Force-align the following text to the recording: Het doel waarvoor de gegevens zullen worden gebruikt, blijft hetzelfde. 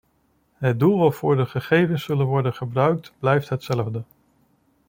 Het 0.53 0.79
doel 0.79 0.97
waarvoor 0.99 1.35
de 1.35 1.45
gegevens 1.45 2.03
zullen 2.03 2.25
worden 2.25 2.53
gebruikt, 2.53 3.13
blijft 3.19 3.49
hetzelfde. 3.49 4.03